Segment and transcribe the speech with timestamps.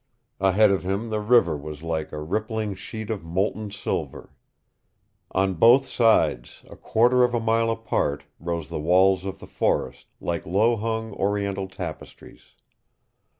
[0.39, 4.33] Ahead of him the river was like a rippling sheet of molten silver.
[5.29, 10.07] On both sides, a quarter of a mile apart, rose the walls of the forest,
[10.19, 12.41] like low hung, oriental tapestries.